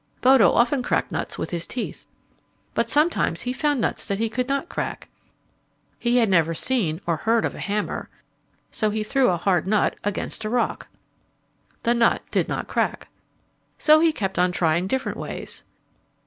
Bodo 0.21 0.51
often 0.51 0.81
cracked 0.81 1.11
nuts 1.11 1.37
with 1.37 1.51
his 1.51 1.67
teeth. 1.67 2.07
But 2.73 2.89
sometimes 2.89 3.41
he 3.43 3.53
found 3.53 3.79
nuts 3.79 4.03
that 4.07 4.17
he 4.17 4.29
could 4.31 4.49
not 4.49 4.67
crack. 4.67 5.09
He 5.99 6.17
had 6.17 6.27
never 6.27 6.55
seen 6.55 6.99
or 7.05 7.17
heard 7.17 7.45
of 7.45 7.53
a 7.53 7.59
hammer, 7.59 8.09
so 8.71 8.89
he 8.89 9.03
threw 9.03 9.29
a 9.29 9.37
hard 9.37 9.67
nut 9.67 9.95
against 10.03 10.43
a 10.43 10.49
rock. 10.49 10.87
The 11.83 11.93
nut 11.93 12.23
did 12.31 12.49
not 12.49 12.67
crack. 12.67 13.09
So 13.77 13.99
he 13.99 14.11
kept 14.11 14.39
on 14.39 14.51
trying 14.51 14.87
different 14.87 15.19
ways. 15.19 15.63